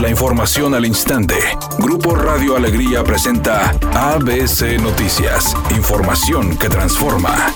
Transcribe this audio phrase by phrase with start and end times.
[0.00, 1.34] La información al instante.
[1.80, 5.56] Grupo Radio Alegría presenta ABC Noticias.
[5.76, 7.52] Información que transforma.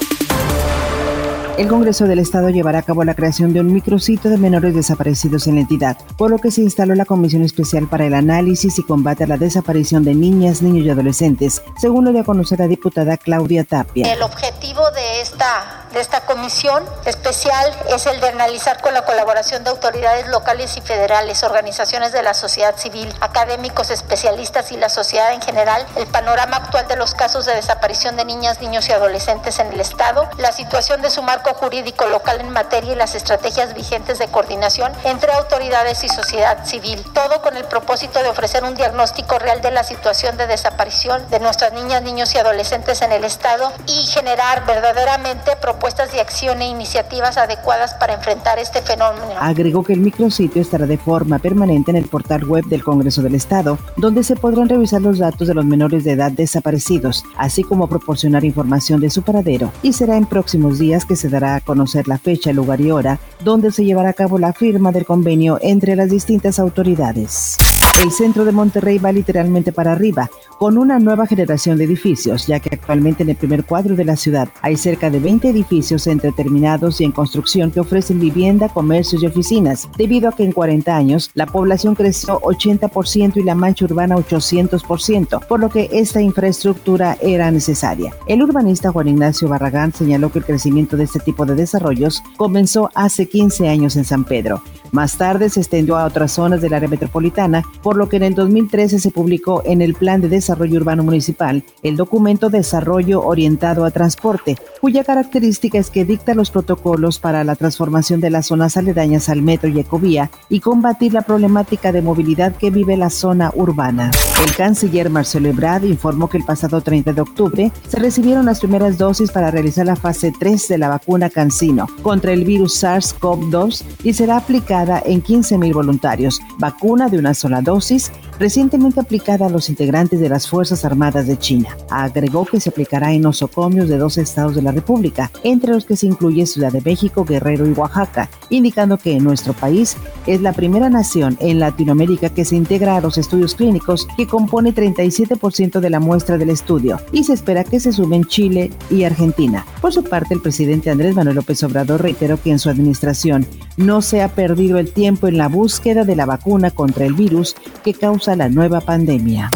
[1.58, 5.46] El Congreso del Estado llevará a cabo la creación de un micrositio de menores desaparecidos
[5.46, 8.82] en la entidad, por lo que se instaló la Comisión Especial para el Análisis y
[8.82, 12.68] Combate a la Desaparición de Niñas, Niños y Adolescentes, según lo dio a conocer la
[12.68, 14.12] diputada Claudia Tapia.
[14.12, 14.81] El objetivo
[15.22, 20.76] esta, de esta comisión especial es el de analizar con la colaboración de autoridades locales
[20.76, 26.06] y federales, organizaciones de la sociedad civil, académicos, especialistas y la sociedad en general, el
[26.08, 30.28] panorama actual de los casos de desaparición de niñas, niños y adolescentes en el Estado,
[30.38, 34.92] la situación de su marco jurídico local en materia y las estrategias vigentes de coordinación
[35.04, 37.04] entre autoridades y sociedad civil.
[37.14, 41.38] Todo con el propósito de ofrecer un diagnóstico real de la situación de desaparición de
[41.38, 44.66] nuestras niñas, niños y adolescentes en el Estado y generar
[45.12, 49.34] verdaderamente propuestas de acción e iniciativas adecuadas para enfrentar este fenómeno.
[49.38, 53.34] Agregó que el micrositio estará de forma permanente en el portal web del Congreso del
[53.34, 57.88] Estado, donde se podrán revisar los datos de los menores de edad desaparecidos, así como
[57.88, 59.72] proporcionar información de su paradero.
[59.82, 63.18] Y será en próximos días que se dará a conocer la fecha, lugar y hora
[63.44, 67.58] donde se llevará a cabo la firma del convenio entre las distintas autoridades.
[68.00, 72.58] El centro de Monterrey va literalmente para arriba, con una nueva generación de edificios, ya
[72.58, 76.32] que actualmente en el primer cuadro de la ciudad hay cerca de 20 edificios entre
[76.32, 80.96] terminados y en construcción que ofrecen vivienda, comercios y oficinas, debido a que en 40
[80.96, 87.18] años la población creció 80% y la mancha urbana 800%, por lo que esta infraestructura
[87.20, 88.12] era necesaria.
[88.26, 92.90] El urbanista Juan Ignacio Barragán señaló que el crecimiento de este tipo de desarrollos comenzó
[92.94, 94.62] hace 15 años en San Pedro.
[94.92, 98.34] Más tarde se extendió a otras zonas del área metropolitana, por lo que en el
[98.34, 103.90] 2013 se publicó en el Plan de Desarrollo Urbano Municipal el documento Desarrollo Orientado a
[103.90, 109.30] Transporte, cuya característica es que dicta los protocolos para la transformación de las zonas aledañas
[109.30, 114.10] al metro y ecovía y combatir la problemática de movilidad que vive la zona urbana.
[114.44, 118.98] El canciller Marcelo Ebrard informó que el pasado 30 de octubre se recibieron las primeras
[118.98, 124.12] dosis para realizar la fase 3 de la vacuna Cancino contra el virus SARS-CoV-2 y
[124.12, 130.18] será aplicada en 15.000 voluntarios, vacuna de una sola dosis, recientemente aplicada a los integrantes
[130.18, 131.76] de las Fuerzas Armadas de China.
[131.88, 135.94] Agregó que se aplicará en nosocomios de dos estados de la República, entre los que
[135.94, 140.90] se incluye Ciudad de México, Guerrero y Oaxaca, indicando que nuestro país es la primera
[140.90, 146.00] nación en Latinoamérica que se integra a los estudios clínicos, que compone 37% de la
[146.00, 149.64] muestra del estudio, y se espera que se sumen Chile y Argentina.
[149.80, 154.02] Por su parte, el presidente Andrés Manuel López Obrador reiteró que en su administración no
[154.02, 157.54] se ha perdido el tiempo en la búsqueda de la vacuna contra el virus
[157.84, 159.50] que causa la nueva pandemia.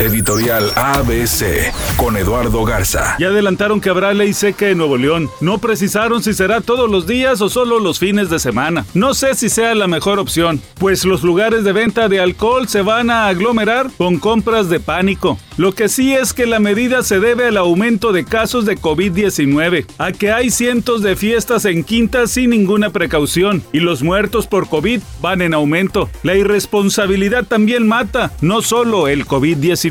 [0.00, 3.16] Editorial ABC con Eduardo Garza.
[3.20, 5.30] Ya adelantaron que habrá ley seca en Nuevo León.
[5.40, 8.84] No precisaron si será todos los días o solo los fines de semana.
[8.92, 12.82] No sé si sea la mejor opción, pues los lugares de venta de alcohol se
[12.82, 15.38] van a aglomerar con compras de pánico.
[15.56, 19.86] Lo que sí es que la medida se debe al aumento de casos de COVID-19,
[19.98, 24.68] a que hay cientos de fiestas en quintas sin ninguna precaución y los muertos por
[24.68, 26.10] COVID van en aumento.
[26.24, 29.83] La irresponsabilidad también mata, no solo el COVID-19.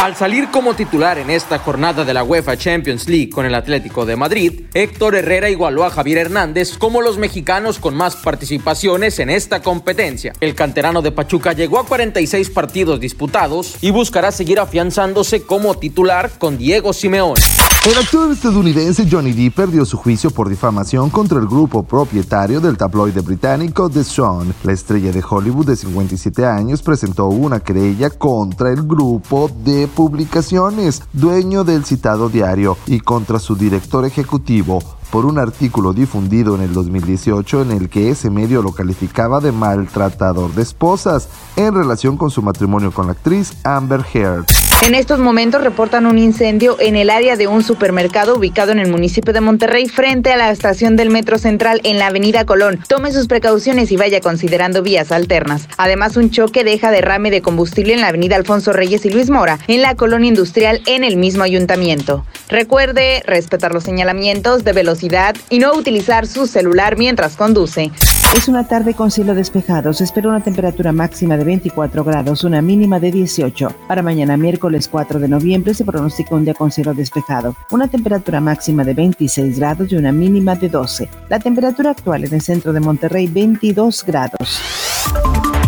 [0.00, 4.06] Al salir como titular en esta jornada de la UEFA Champions League con el Atlético
[4.06, 9.30] de Madrid, Héctor Herrera igualó a Javier Hernández como los mexicanos con más participaciones en
[9.30, 10.34] esta competencia.
[10.40, 16.30] El canterano de Pachuca llegó a 46 partidos disputados y buscará seguir afianzándose como titular
[16.38, 17.40] con Diego Simeone.
[17.86, 22.76] El actor estadounidense Johnny Depp perdió su juicio por difamación contra el grupo propietario del
[22.76, 24.52] tabloide británico The Sun.
[24.64, 31.02] La estrella de Hollywood de 57 años presentó una querella contra el grupo de publicaciones,
[31.12, 36.74] dueño del citado diario, y contra su director ejecutivo por un artículo difundido en el
[36.74, 42.30] 2018 en el que ese medio lo calificaba de maltratador de esposas en relación con
[42.30, 44.67] su matrimonio con la actriz Amber Heard.
[44.82, 48.90] En estos momentos reportan un incendio en el área de un supermercado ubicado en el
[48.90, 52.78] municipio de Monterrey frente a la estación del Metro Central en la avenida Colón.
[52.88, 55.68] Tome sus precauciones y vaya considerando vías alternas.
[55.76, 59.58] Además, un choque deja derrame de combustible en la avenida Alfonso Reyes y Luis Mora,
[59.66, 62.24] en la colonia industrial en el mismo ayuntamiento.
[62.48, 67.90] Recuerde respetar los señalamientos de velocidad y no utilizar su celular mientras conduce.
[68.36, 69.92] Es una tarde con cielo despejado.
[69.94, 73.74] Se espera una temperatura máxima de 24 grados, una mínima de 18.
[73.88, 74.36] Para mañana
[74.68, 77.56] miércoles 4 de noviembre se pronostica un día con cielo despejado.
[77.70, 81.08] Una temperatura máxima de 26 grados y una mínima de 12.
[81.30, 84.60] La temperatura actual en el centro de Monterrey 22 grados.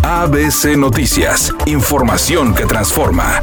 [0.03, 1.51] ABC Noticias.
[1.65, 3.39] Información que transforma.